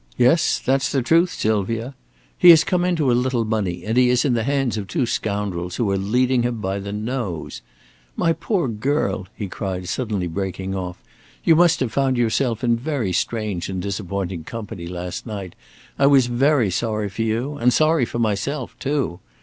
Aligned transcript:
"Yes, 0.17 0.57
that's 0.59 0.91
the 0.91 1.03
truth, 1.03 1.29
Sylvia. 1.31 1.93
He 2.35 2.49
has 2.49 2.63
come 2.63 2.83
into 2.83 3.11
a 3.11 3.13
little 3.13 3.45
money, 3.45 3.85
and 3.85 3.95
he 3.97 4.09
is 4.09 4.25
in 4.25 4.33
the 4.33 4.41
hands 4.41 4.75
of 4.75 4.87
two 4.87 5.05
scoundrels 5.05 5.75
who 5.75 5.91
are 5.91 5.95
leading 5.97 6.41
him 6.41 6.59
by 6.59 6.79
the 6.79 6.91
nose. 6.91 7.61
My 8.15 8.33
poor 8.33 8.67
girl," 8.67 9.27
he 9.35 9.47
cried, 9.47 9.87
suddenly 9.87 10.25
breaking 10.25 10.73
off, 10.73 11.03
"you 11.43 11.55
must 11.55 11.81
have 11.81 11.93
found 11.93 12.17
yourself 12.17 12.63
in 12.63 12.77
very 12.77 13.13
strange 13.13 13.69
and 13.69 13.79
disappointing 13.79 14.43
company 14.43 14.87
last 14.87 15.27
night. 15.27 15.53
I 15.99 16.07
was 16.07 16.25
very 16.25 16.71
sorry 16.71 17.07
for 17.07 17.21
you, 17.21 17.57
and 17.59 17.71
sorry 17.71 18.05
for 18.05 18.17
myself, 18.17 18.75
too. 18.79 19.19